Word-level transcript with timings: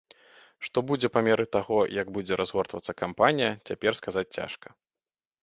Што 0.67 0.77
будзе 0.91 1.11
па 1.17 1.21
меры 1.27 1.45
таго, 1.55 1.77
як 1.97 2.07
будзе 2.15 2.33
разгортвацца 2.41 2.97
кампанія, 3.03 3.51
цяпер 3.71 4.01
сказаць 4.03 4.27
цяжка. 4.41 4.67